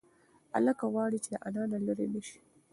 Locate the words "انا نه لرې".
1.47-2.07